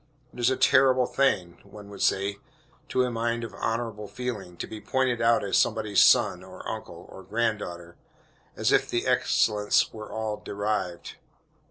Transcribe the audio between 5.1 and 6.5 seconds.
out as somebody's son,